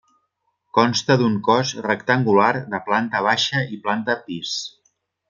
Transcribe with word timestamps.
Consta 0.77 1.17
d'un 1.19 1.35
cos 1.49 1.73
rectangular 1.87 2.47
de 2.71 2.79
planta 2.91 3.21
baixa 3.29 3.63
i 3.77 3.83
planta 3.85 4.17
pis. 4.31 4.57